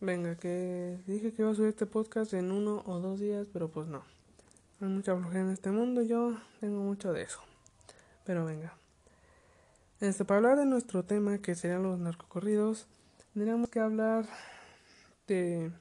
Venga, 0.00 0.36
que 0.36 0.96
dije 1.08 1.32
que 1.32 1.42
iba 1.42 1.50
a 1.50 1.54
subir 1.56 1.70
este 1.70 1.84
podcast 1.84 2.32
en 2.32 2.52
uno 2.52 2.84
o 2.86 3.00
dos 3.00 3.18
días, 3.18 3.48
pero 3.52 3.68
pues 3.68 3.88
no. 3.88 4.04
Hay 4.80 4.86
mucha 4.86 5.16
flojera 5.16 5.40
en 5.40 5.50
este 5.50 5.72
mundo 5.72 6.02
yo 6.02 6.38
tengo 6.60 6.84
mucho 6.84 7.12
de 7.12 7.22
eso. 7.22 7.40
Pero 8.24 8.44
venga. 8.44 8.74
Este, 10.00 10.24
para 10.24 10.38
hablar 10.38 10.58
de 10.58 10.66
nuestro 10.66 11.02
tema, 11.02 11.38
que 11.38 11.56
serían 11.56 11.82
los 11.82 11.98
narcocorridos, 11.98 12.86
tendríamos 13.32 13.70
que 13.70 13.80
hablar 13.80 14.24
de 15.26 15.72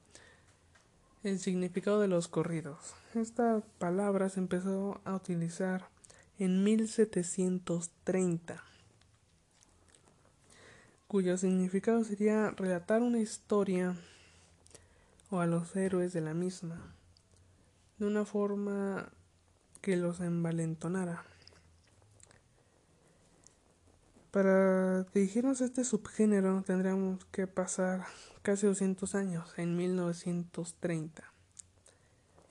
el 1.22 1.38
significado 1.38 2.02
de 2.02 2.08
los 2.08 2.28
corridos. 2.28 2.96
Esta 3.14 3.62
palabra 3.78 4.30
se 4.30 4.40
empezó 4.40 5.00
a 5.06 5.14
utilizar 5.14 5.90
en 6.40 6.64
1730 6.64 8.67
cuyo 11.08 11.38
significado 11.38 12.04
sería 12.04 12.52
relatar 12.52 13.02
una 13.02 13.20
historia 13.20 13.96
o 15.30 15.40
a 15.40 15.46
los 15.46 15.76
héroes 15.76 16.12
de 16.14 16.22
la 16.22 16.34
misma, 16.34 16.94
de 17.98 18.06
una 18.06 18.26
forma 18.26 19.10
que 19.82 19.96
los 19.96 20.20
envalentonara. 20.20 21.24
Para 24.32 25.04
dirigirnos 25.14 25.62
a 25.62 25.66
este 25.66 25.86
subgénero 25.86 26.62
tendríamos 26.66 27.24
que 27.26 27.48
pasar 27.48 28.06
casi 28.42 28.68
200 28.68 29.16
años, 29.16 29.54
en 29.58 29.78
1930, 29.78 31.24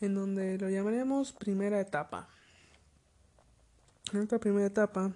en 0.01 0.15
donde 0.15 0.59
lo 0.59 0.71
llamaríamos 0.71 1.33
primera 1.33 1.79
etapa. 1.79 2.29
En 4.13 4.23
esta 4.23 4.39
primera 4.39 4.67
etapa 4.67 5.13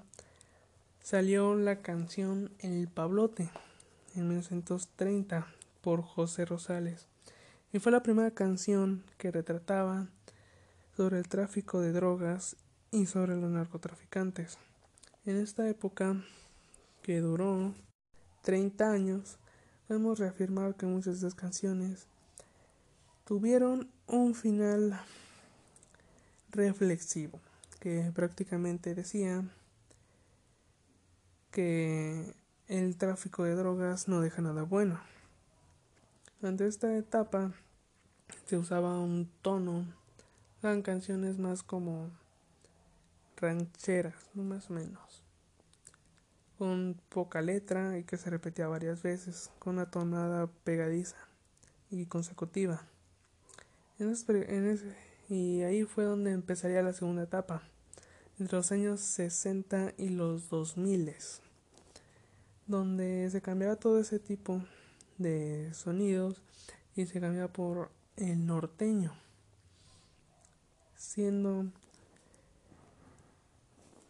salió 1.10 1.56
la 1.56 1.82
canción 1.82 2.52
El 2.60 2.86
Pablote 2.86 3.50
en 4.14 4.28
1930 4.28 5.44
por 5.80 6.02
José 6.02 6.44
Rosales 6.44 7.08
y 7.72 7.80
fue 7.80 7.90
la 7.90 8.04
primera 8.04 8.30
canción 8.30 9.02
que 9.18 9.32
retrataba 9.32 10.06
sobre 10.96 11.18
el 11.18 11.28
tráfico 11.28 11.80
de 11.80 11.90
drogas 11.90 12.54
y 12.92 13.06
sobre 13.06 13.34
los 13.34 13.50
narcotraficantes. 13.50 14.58
En 15.26 15.36
esta 15.36 15.68
época, 15.68 16.22
que 17.02 17.18
duró 17.18 17.74
30 18.42 18.92
años, 18.92 19.38
podemos 19.88 20.16
reafirmar 20.20 20.76
que 20.76 20.86
muchas 20.86 21.20
de 21.20 21.26
estas 21.26 21.34
canciones 21.34 22.06
tuvieron 23.24 23.90
un 24.06 24.36
final 24.36 25.00
reflexivo, 26.52 27.40
que 27.80 28.12
prácticamente 28.14 28.94
decía 28.94 29.42
que 31.50 32.34
el 32.68 32.96
tráfico 32.96 33.44
de 33.44 33.54
drogas 33.54 34.08
no 34.08 34.20
deja 34.20 34.42
nada 34.42 34.62
bueno. 34.62 35.00
Durante 36.40 36.66
esta 36.66 36.96
etapa 36.96 37.52
se 38.46 38.56
usaba 38.56 38.98
un 38.98 39.28
tono, 39.42 39.84
eran 40.62 40.82
canciones 40.82 41.38
más 41.38 41.62
como 41.62 42.10
rancheras, 43.36 44.14
más 44.34 44.70
o 44.70 44.74
menos, 44.74 45.24
con 46.58 47.00
poca 47.08 47.42
letra 47.42 47.98
y 47.98 48.04
que 48.04 48.16
se 48.16 48.30
repetía 48.30 48.68
varias 48.68 49.02
veces, 49.02 49.50
con 49.58 49.74
una 49.74 49.90
tonada 49.90 50.48
pegadiza 50.64 51.16
y 51.90 52.06
consecutiva. 52.06 52.86
y 55.28 55.62
ahí 55.62 55.84
fue 55.84 56.04
donde 56.04 56.32
empezaría 56.32 56.82
la 56.82 56.92
segunda 56.92 57.22
etapa 57.22 57.62
entre 58.40 58.56
los 58.56 58.72
años 58.72 59.00
60 59.00 59.92
y 59.98 60.08
los 60.08 60.48
2000, 60.48 61.14
donde 62.66 63.28
se 63.30 63.42
cambiaba 63.42 63.76
todo 63.76 64.00
ese 64.00 64.18
tipo 64.18 64.62
de 65.18 65.70
sonidos 65.74 66.42
y 66.96 67.04
se 67.04 67.20
cambiaba 67.20 67.52
por 67.52 67.90
el 68.16 68.46
norteño, 68.46 69.12
siendo 70.96 71.66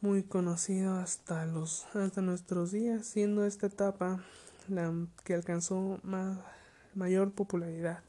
muy 0.01 0.23
conocido 0.23 0.95
hasta 0.95 1.45
los 1.45 1.85
hasta 1.97 2.23
nuestros 2.23 2.71
días, 2.71 3.07
siendo 3.07 3.45
esta 3.45 3.67
etapa 3.67 4.25
la 4.69 4.95
que 5.25 5.35
alcanzó 5.35 5.99
más 6.05 6.39
mayor 6.95 7.33
popularidad. 7.33 8.05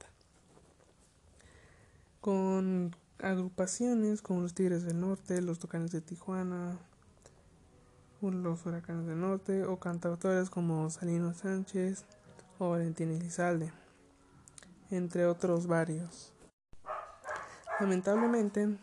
Con 2.19 2.95
agrupaciones 3.21 4.21
como 4.21 4.41
los 4.41 4.53
Tigres 4.53 4.83
del 4.83 4.99
Norte, 4.99 5.41
los 5.41 5.59
Tucanes 5.59 5.91
de 5.91 6.01
Tijuana, 6.01 6.77
los 8.21 8.65
Huracanes 8.65 9.07
del 9.07 9.19
Norte 9.19 9.63
o 9.63 9.79
cantautores 9.79 10.49
como 10.49 10.89
Salino 10.89 11.33
Sánchez 11.33 12.05
o 12.59 12.69
Valentín 12.69 13.11
Elizalde, 13.11 13.71
entre 14.91 15.25
otros 15.25 15.67
varios. 15.67 16.33
Lamentablemente, 17.79 18.77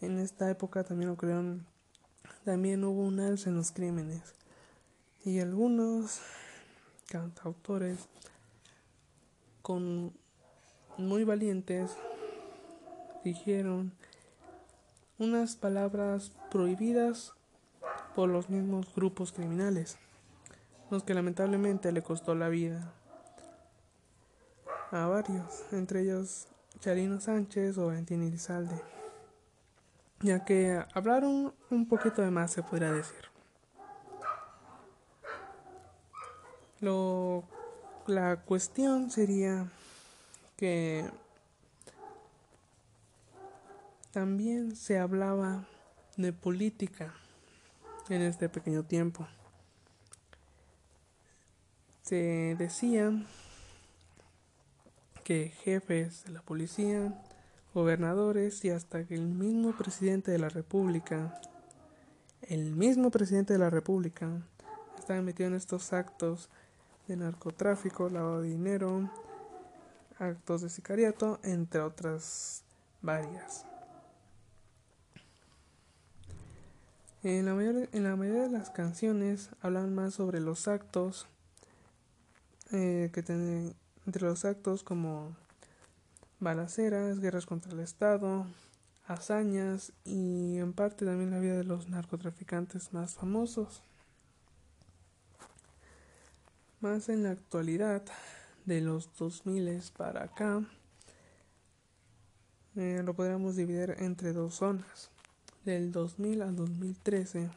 en 0.00 0.18
esta 0.18 0.50
época 0.50 0.82
también 0.82 1.10
ocurrieron, 1.10 1.66
también 2.44 2.82
hubo 2.84 3.02
un 3.02 3.20
alza 3.20 3.50
en 3.50 3.56
los 3.56 3.70
crímenes 3.70 4.34
y 5.24 5.38
algunos 5.38 6.20
cantautores 7.08 8.08
con 9.62 10.12
muy 10.98 11.24
valientes 11.24 11.96
dijeron 13.24 13.92
unas 15.18 15.56
palabras 15.56 16.32
prohibidas 16.50 17.32
por 18.14 18.28
los 18.28 18.50
mismos 18.50 18.94
grupos 18.94 19.32
criminales, 19.32 19.96
los 20.90 21.02
que 21.02 21.14
lamentablemente 21.14 21.90
le 21.92 22.02
costó 22.02 22.34
la 22.34 22.48
vida 22.48 22.92
a 24.90 25.06
varios, 25.06 25.64
entre 25.72 26.02
ellos 26.02 26.46
Charino 26.78 27.20
Sánchez 27.20 27.78
o 27.78 27.86
Valentín 27.86 28.22
Elizalde, 28.22 28.80
ya 30.20 30.44
que 30.44 30.84
hablaron 30.94 31.54
un 31.70 31.88
poquito 31.88 32.22
de 32.22 32.30
más, 32.30 32.52
se 32.52 32.62
podría 32.62 32.92
decir. 32.92 33.24
Lo, 36.80 37.44
la 38.06 38.36
cuestión 38.42 39.10
sería 39.10 39.66
que 40.56 41.10
también 44.14 44.76
se 44.76 45.00
hablaba 45.00 45.66
de 46.16 46.32
política 46.32 47.12
en 48.08 48.22
este 48.22 48.48
pequeño 48.48 48.84
tiempo. 48.84 49.26
Se 52.02 52.54
decía 52.56 53.10
que 55.24 55.48
jefes 55.64 56.22
de 56.26 56.30
la 56.30 56.42
policía, 56.42 57.12
gobernadores 57.74 58.64
y 58.64 58.70
hasta 58.70 59.04
que 59.04 59.16
el 59.16 59.26
mismo 59.26 59.76
presidente 59.76 60.30
de 60.30 60.38
la 60.38 60.48
República, 60.48 61.40
el 62.42 62.76
mismo 62.76 63.10
presidente 63.10 63.54
de 63.54 63.58
la 63.58 63.70
República, 63.70 64.30
estaba 64.96 65.20
metido 65.22 65.48
en 65.48 65.56
estos 65.56 65.92
actos 65.92 66.50
de 67.08 67.16
narcotráfico, 67.16 68.08
lavado 68.08 68.42
de 68.42 68.50
dinero, 68.50 69.10
actos 70.20 70.62
de 70.62 70.70
sicariato, 70.70 71.40
entre 71.42 71.80
otras 71.80 72.62
varias. 73.02 73.66
En 77.26 77.46
la, 77.46 78.16
mayoría 78.16 78.42
de 78.42 78.50
las 78.50 78.68
canciones 78.68 79.48
hablan 79.62 79.94
más 79.94 80.12
sobre 80.12 80.40
los 80.40 80.68
actos 80.68 81.26
eh, 82.70 83.10
que 83.14 83.22
tienen 83.22 83.74
entre 84.04 84.26
los 84.26 84.44
actos 84.44 84.82
como 84.82 85.34
balaceras, 86.38 87.20
guerras 87.20 87.46
contra 87.46 87.72
el 87.72 87.80
Estado, 87.80 88.44
hazañas 89.06 89.94
y 90.04 90.58
en 90.58 90.74
parte 90.74 91.06
también 91.06 91.30
la 91.30 91.38
vida 91.38 91.56
de 91.56 91.64
los 91.64 91.88
narcotraficantes 91.88 92.92
más 92.92 93.14
famosos. 93.14 93.82
Más 96.82 97.08
en 97.08 97.22
la 97.22 97.30
actualidad, 97.30 98.02
de 98.66 98.82
los 98.82 99.08
2000 99.16 99.82
para 99.96 100.24
acá, 100.24 100.62
eh, 102.76 103.00
lo 103.02 103.14
podríamos 103.14 103.56
dividir 103.56 103.96
entre 103.98 104.34
dos 104.34 104.56
zonas 104.56 105.13
del 105.64 105.92
2000 105.92 106.42
al 106.42 106.56
2013, 106.56 107.48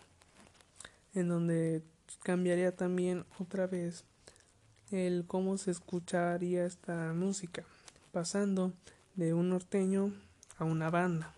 en 1.14 1.28
donde 1.28 1.84
cambiaría 2.24 2.76
también 2.76 3.26
otra 3.40 3.68
vez 3.68 4.06
el 4.92 5.26
cómo 5.28 5.58
se 5.58 5.72
escucharía 5.72 6.66
esta 6.66 7.14
música, 7.14 7.64
pasando 8.12 8.72
de 9.16 9.34
un 9.34 9.50
norteño 9.50 10.14
a 10.58 10.64
una 10.64 10.90
banda, 10.90 11.34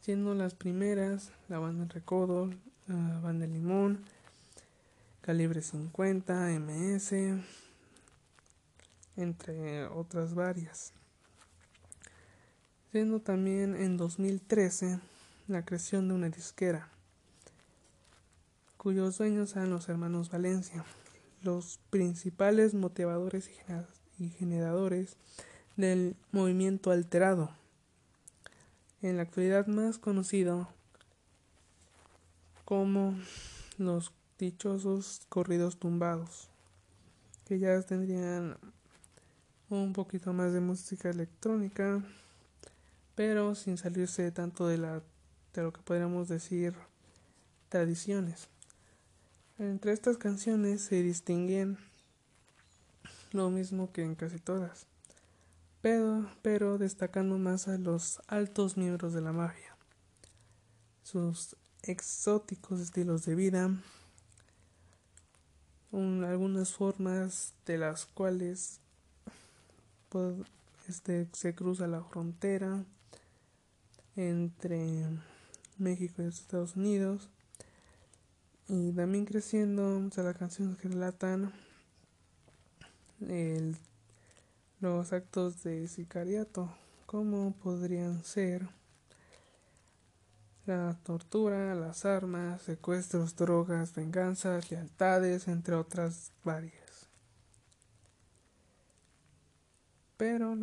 siendo 0.00 0.34
las 0.34 0.54
primeras 0.54 1.32
la 1.48 1.58
banda 1.58 1.86
Recodo, 1.86 2.50
la 2.86 3.20
banda 3.20 3.46
Limón, 3.46 4.04
Calibre 5.22 5.62
50, 5.62 6.48
MS, 6.58 7.14
entre 9.16 9.86
otras 9.86 10.34
varias. 10.34 10.92
Siendo 12.90 13.20
también 13.20 13.74
en 13.76 13.96
2013 13.96 14.98
la 15.52 15.64
creación 15.64 16.08
de 16.08 16.14
una 16.14 16.30
disquera, 16.30 16.88
cuyos 18.78 19.18
dueños 19.18 19.54
eran 19.54 19.70
los 19.70 19.88
hermanos 19.88 20.30
Valencia, 20.30 20.84
los 21.42 21.78
principales 21.90 22.74
motivadores 22.74 23.50
y 24.18 24.30
generadores 24.30 25.16
del 25.76 26.16
movimiento 26.32 26.90
alterado, 26.90 27.50
en 29.02 29.16
la 29.16 29.22
actualidad 29.22 29.66
más 29.66 29.98
conocido 29.98 30.68
como 32.64 33.14
los 33.78 34.12
dichosos 34.38 35.22
corridos 35.28 35.78
tumbados, 35.78 36.48
que 37.46 37.58
ya 37.58 37.80
tendrían 37.82 38.56
un 39.68 39.92
poquito 39.92 40.32
más 40.32 40.52
de 40.52 40.60
música 40.60 41.10
electrónica, 41.10 42.02
pero 43.14 43.54
sin 43.54 43.76
salirse 43.76 44.30
tanto 44.32 44.66
de 44.66 44.78
la 44.78 45.02
de 45.54 45.62
lo 45.62 45.72
que 45.72 45.82
podríamos 45.82 46.28
decir 46.28 46.74
tradiciones. 47.68 48.48
Entre 49.58 49.92
estas 49.92 50.16
canciones 50.16 50.82
se 50.82 51.02
distinguen 51.02 51.78
lo 53.32 53.50
mismo 53.50 53.92
que 53.92 54.02
en 54.02 54.14
casi 54.14 54.38
todas, 54.38 54.86
pero, 55.82 56.78
destacando 56.78 57.38
más 57.38 57.66
a 57.66 57.76
los 57.76 58.20
altos 58.28 58.76
miembros 58.76 59.14
de 59.14 59.20
la 59.20 59.32
mafia, 59.32 59.76
sus 61.02 61.56
exóticos 61.82 62.78
estilos 62.78 63.24
de 63.24 63.34
vida, 63.34 63.70
algunas 65.92 66.72
formas 66.72 67.52
de 67.66 67.78
las 67.78 68.06
cuales 68.06 68.80
este, 70.88 71.28
se 71.32 71.54
cruza 71.54 71.86
la 71.88 72.02
frontera 72.04 72.84
entre 74.14 75.04
México 75.78 76.22
y 76.22 76.26
Estados 76.26 76.76
Unidos 76.76 77.28
y 78.68 78.92
también 78.92 79.24
creciendo 79.24 79.98
o 79.98 80.10
sea, 80.10 80.24
las 80.24 80.36
canciones 80.36 80.78
que 80.78 80.88
relatan 80.88 81.52
el, 83.20 83.76
los 84.80 85.12
actos 85.12 85.62
de 85.62 85.88
sicariato 85.88 86.74
como 87.06 87.52
podrían 87.56 88.24
ser 88.24 88.68
la 90.66 90.96
tortura, 91.02 91.74
las 91.74 92.04
armas, 92.04 92.62
secuestros, 92.62 93.36
drogas, 93.36 93.94
venganzas, 93.94 94.70
lealtades, 94.70 95.48
entre 95.48 95.74
otras 95.74 96.32
varias. 96.44 97.08
Pero 100.16 100.54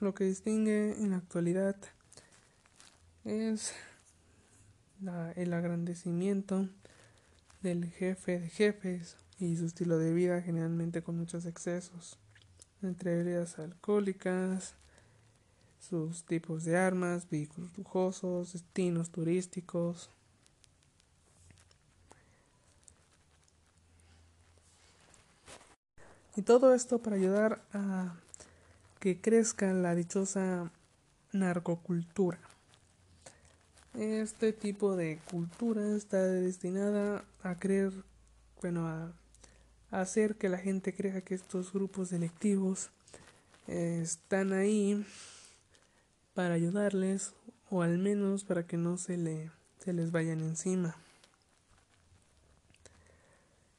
lo 0.00 0.14
que 0.14 0.24
distingue 0.24 0.92
en 0.98 1.10
la 1.10 1.18
actualidad 1.18 1.76
es 3.24 3.74
el 5.36 5.52
agrandecimiento 5.54 6.68
del 7.62 7.86
jefe 7.86 8.40
de 8.40 8.48
jefes 8.48 9.16
y 9.38 9.56
su 9.56 9.66
estilo 9.66 9.98
de 9.98 10.12
vida 10.12 10.42
generalmente 10.42 11.02
con 11.02 11.16
muchos 11.16 11.46
excesos, 11.46 12.18
entre 12.82 13.20
ellas 13.20 13.58
alcohólicas, 13.58 14.74
sus 15.80 16.24
tipos 16.24 16.64
de 16.64 16.76
armas, 16.76 17.28
vehículos 17.30 17.76
lujosos, 17.78 18.52
destinos 18.52 19.10
turísticos. 19.10 20.10
Y 26.36 26.42
todo 26.42 26.74
esto 26.74 26.98
para 26.98 27.16
ayudar 27.16 27.62
a 27.72 28.14
que 28.98 29.20
crezca 29.20 29.72
la 29.72 29.94
dichosa 29.94 30.70
narcocultura. 31.32 32.49
Este 33.94 34.52
tipo 34.52 34.94
de 34.94 35.18
cultura 35.30 35.96
está 35.96 36.22
destinada 36.22 37.24
a 37.42 37.58
creer, 37.58 37.92
bueno, 38.62 38.86
a, 38.86 39.12
hacer 39.90 40.36
que 40.36 40.48
la 40.48 40.58
gente 40.58 40.94
crea 40.94 41.22
que 41.22 41.34
estos 41.34 41.72
grupos 41.72 42.10
delictivos 42.10 42.90
están 43.66 44.52
ahí 44.52 45.04
para 46.34 46.54
ayudarles 46.54 47.32
o 47.70 47.82
al 47.82 47.98
menos 47.98 48.44
para 48.44 48.64
que 48.64 48.76
no 48.76 48.96
se, 48.96 49.16
le, 49.16 49.50
se 49.84 49.92
les 49.92 50.12
vayan 50.12 50.40
encima. 50.40 50.96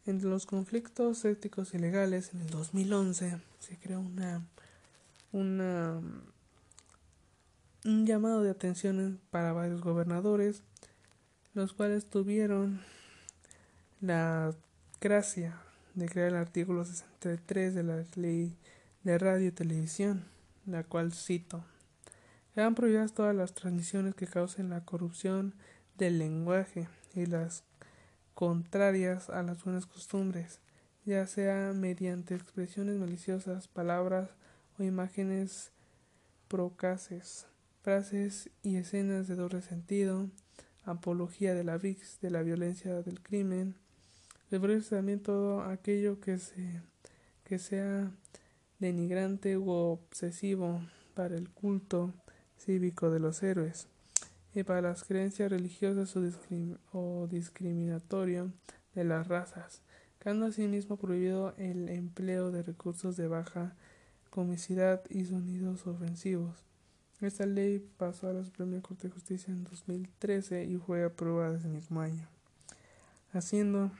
Entre 0.06 0.28
los 0.28 0.46
conflictos 0.46 1.24
éticos 1.24 1.74
y 1.74 1.78
legales 1.78 2.34
en 2.34 2.42
el 2.42 2.50
2011 2.50 3.40
se 3.60 3.78
creó 3.78 4.02
una, 4.02 4.42
una 5.31 6.02
un 7.86 8.06
llamado 8.06 8.44
de 8.44 8.51
atención 8.51 9.19
para 9.31 9.54
varios 9.54 9.81
gobernadores, 9.81 10.63
los 11.54 11.74
cuales 11.74 12.06
tuvieron 12.06 12.81
la 14.01 14.54
gracia 15.00 15.60
de 15.95 16.07
crear 16.07 16.30
el 16.30 16.36
artículo 16.36 16.86
63 16.86 17.74
de 17.74 17.83
la 17.83 18.04
ley 18.16 18.56
de 19.04 19.18
radio 19.18 19.48
y 19.48 19.51
televisión, 19.51 20.25
la 20.66 20.83
cual 20.83 21.12
cito. 21.12 21.63
Quedan 22.54 22.75
prohibidas 22.75 23.13
todas 23.13 23.36
las 23.36 23.54
transmisiones 23.54 24.13
que 24.13 24.27
causen 24.27 24.69
la 24.69 24.86
corrupción 24.86 25.56
del 25.98 26.19
lenguaje 26.19 26.88
y 27.16 27.25
las 27.25 27.63
contrarias 28.36 29.30
a 29.30 29.42
las 29.42 29.63
buenas 29.63 29.86
costumbres, 29.86 30.60
ya 31.06 31.25
sea 31.25 31.74
mediante 31.74 32.36
expresiones 32.36 32.98
maliciosas, 32.98 33.68
palabras 33.68 34.30
o 34.77 34.84
imágenes 34.84 35.72
procaces 36.48 37.48
frases 37.81 38.50
y 38.62 38.75
escenas 38.75 39.28
de 39.28 39.36
doble 39.36 39.62
sentido, 39.62 40.30
apología 40.83 41.56
de 41.56 41.63
la 41.63 41.78
VIX, 41.78 42.22
de 42.22 42.30
la 42.30 42.44
violencia 42.44 43.01
del 43.01 43.22
crimen, 43.22 43.75
referirse 44.51 44.95
también 44.95 45.22
todo 45.22 45.63
aquello 45.63 46.19
que, 46.19 46.38
se, 46.38 46.81
que 47.44 47.57
sea 47.57 48.12
denigrante 48.80 49.57
u 49.57 49.69
obsesivo 49.69 50.81
para 51.16 51.36
el 51.36 51.50
culto 51.50 52.13
cívico 52.57 53.10
de 53.10 53.19
los 53.19 53.42
héroes 53.42 53.88
y 54.54 54.63
para 54.63 54.81
las 54.81 55.04
creencias 55.04 55.50
religiosas 55.50 56.16
o, 56.92 57.27
discriminatorio 57.27 58.51
de 58.94 59.04
las 59.06 59.27
razas, 59.27 59.81
quedando 60.19 60.48
asimismo 60.48 60.98
prohibido 60.98 61.56
el 61.57 61.89
empleo 61.89 62.51
de 62.51 62.62
recursos 62.62 63.18
de 63.18 63.27
baja 63.27 63.75
comicidad 64.30 65.01
y 65.10 65.25
sonidos 65.25 65.88
ofensivos 65.88 66.71
esta 67.22 67.46
ley 67.46 67.80
pasó 67.98 68.30
a 68.30 68.34
la 68.34 68.44
Suprema 68.44 68.82
Corte 68.82 69.08
de 69.08 69.14
Justicia 69.14 69.54
en 69.54 69.64
2013 69.64 70.66
y 70.66 70.78
fue 70.78 71.04
aprobada 71.04 71.58
ese 71.58 71.68
mismo 71.68 72.02
año, 72.02 72.28
haciendo 73.32 73.92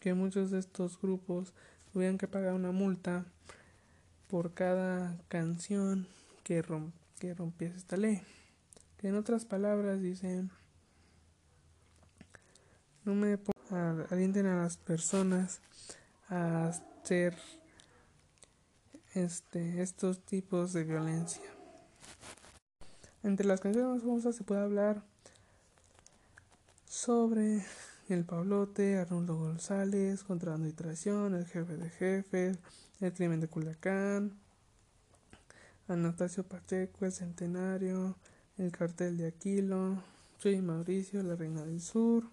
que 0.00 0.14
muchos 0.14 0.50
de 0.50 0.58
estos 0.58 1.00
grupos 1.00 1.52
tuvieran 1.92 2.18
que 2.18 2.28
pagar 2.28 2.54
una 2.54 2.70
multa 2.70 3.24
por 4.28 4.54
cada 4.54 5.18
canción 5.28 6.06
que, 6.44 6.64
que 7.18 7.34
rompiese 7.34 7.76
esta 7.76 7.96
ley. 7.96 8.22
Que 8.98 9.08
en 9.08 9.16
otras 9.16 9.44
palabras 9.44 10.00
dicen, 10.00 10.50
no 13.04 13.14
me 13.14 13.38
alienten 14.10 14.46
a 14.46 14.62
las 14.62 14.76
personas 14.76 15.60
a 16.28 16.68
hacer 16.68 17.36
este, 19.14 19.82
estos 19.82 20.20
tipos 20.24 20.72
de 20.72 20.84
violencia. 20.84 21.51
Entre 23.24 23.46
las 23.46 23.60
canciones 23.60 23.88
más 23.88 24.02
famosas 24.02 24.34
se 24.34 24.42
puede 24.42 24.62
hablar 24.62 25.00
sobre 26.88 27.64
El 28.08 28.24
Pablote, 28.24 28.96
Arnoldo 28.96 29.36
González, 29.36 30.24
Contrabando 30.24 30.66
y 30.66 30.72
Traición, 30.72 31.36
El 31.36 31.46
Jefe 31.46 31.76
de 31.76 31.88
Jefes, 31.88 32.58
El 33.00 33.12
Crimen 33.12 33.38
de 33.38 33.46
Culiacán, 33.46 34.32
Anastasio 35.86 36.42
Pacheco, 36.42 37.04
El 37.04 37.12
Centenario, 37.12 38.16
El 38.58 38.72
Cartel 38.72 39.16
de 39.16 39.28
Aquilo, 39.28 40.02
Soy 40.38 40.60
Mauricio, 40.60 41.22
La 41.22 41.36
Reina 41.36 41.64
del 41.64 41.80
Sur, 41.80 42.24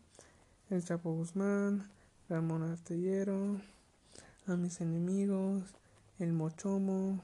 El 0.72 0.84
Chapo 0.84 1.14
Guzmán, 1.14 1.88
Ramón 2.30 2.64
Artellero, 2.64 3.62
A 4.48 4.56
mis 4.56 4.82
enemigos, 4.82 5.66
El 6.18 6.34
Mochomo, 6.34 7.22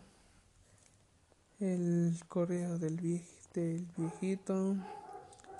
El 1.59 2.15
Correo 2.27 2.77
del 2.77 2.97
Viejo 3.01 3.44
del 3.61 3.87
viejito, 3.97 4.75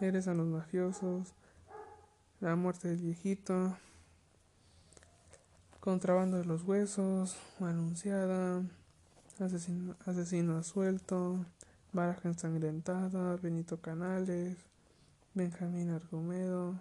eres 0.01 0.27
a 0.27 0.33
los 0.33 0.47
mafiosos, 0.47 1.33
la 2.41 2.55
muerte 2.55 2.89
del 2.89 2.97
viejito, 2.97 3.77
contrabando 5.79 6.37
de 6.37 6.45
los 6.45 6.63
huesos, 6.63 7.37
anunciada, 7.59 8.63
asesino, 9.39 9.95
asesino 10.05 10.61
suelto, 10.63 11.45
baraja 11.93 12.27
ensangrentada, 12.27 13.37
Benito 13.37 13.79
Canales, 13.79 14.57
Benjamín 15.33 15.89
Argumedo, 15.91 16.75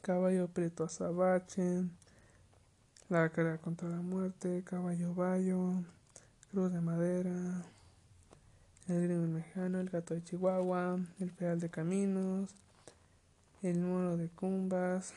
caballo 0.00 0.48
preto 0.48 0.84
azabache, 0.84 1.84
la 3.10 3.28
cara 3.28 3.58
contra 3.58 3.88
la 3.88 4.00
muerte, 4.00 4.62
caballo 4.64 5.14
bayo, 5.14 5.82
cruz 6.50 6.72
de 6.72 6.80
madera, 6.80 7.64
el 8.88 9.04
crimen 9.04 9.34
mexicano, 9.34 9.80
el 9.80 9.90
gato 9.90 10.14
de 10.14 10.24
Chihuahua, 10.24 10.98
el 11.20 11.30
pedal 11.32 11.60
de 11.60 11.68
caminos, 11.68 12.54
el 13.62 13.80
mono 13.80 14.16
de 14.16 14.28
cumbas. 14.28 15.12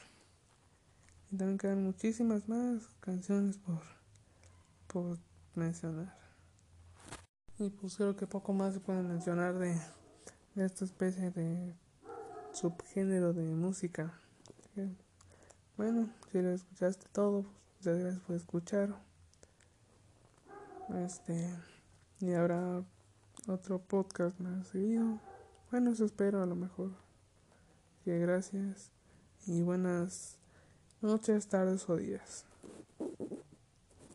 Y 1.32 1.38
también 1.38 1.58
quedan 1.58 1.84
muchísimas 1.84 2.50
más 2.50 2.88
canciones 3.00 3.58
por, 3.58 3.82
por 4.88 5.18
mencionar. 5.56 6.18
Y 7.60 7.70
pues 7.70 7.96
creo 7.96 8.16
que 8.16 8.28
poco 8.28 8.54
más 8.54 8.74
se 8.74 8.80
puede 8.82 9.04
mencionar 9.04 9.58
de, 9.58 9.80
de 10.56 10.66
esta 10.66 10.84
especie 10.84 11.32
de 11.32 11.74
subgénero 12.52 13.34
de 13.34 13.44
música. 13.44 14.14
Bueno, 15.78 16.10
si 16.32 16.42
lo 16.42 16.52
escuchaste 16.52 17.08
todo, 17.14 17.44
pues 17.44 17.54
muchas 17.78 18.00
gracias 18.00 18.24
por 18.24 18.36
escuchar. 18.36 18.96
Este, 21.06 21.50
y 22.20 22.34
habrá 22.34 22.84
otro 23.48 23.80
podcast 23.80 24.40
más 24.40 24.68
seguido. 24.68 25.20
Bueno, 25.72 25.92
eso 25.92 26.06
espero 26.06 26.42
a 26.42 26.46
lo 26.46 26.56
mejor. 26.56 26.92
Que 28.04 28.20
gracias 28.20 28.92
y 29.48 29.62
buenas 29.62 30.38
noches, 31.02 31.48
tardes 31.48 31.90
o 31.90 31.96
días. 31.96 32.46